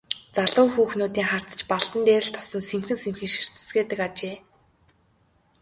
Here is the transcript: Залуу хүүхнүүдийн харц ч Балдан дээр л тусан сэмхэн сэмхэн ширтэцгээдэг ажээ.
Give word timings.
Залуу 0.37 0.65
хүүхнүүдийн 0.73 1.29
харц 1.31 1.49
ч 1.59 1.61
Балдан 1.71 2.03
дээр 2.07 2.23
л 2.27 2.33
тусан 2.35 2.61
сэмхэн 2.69 2.97
сэмхэн 3.03 3.29
ширтэцгээдэг 3.33 3.99
ажээ. 4.07 4.35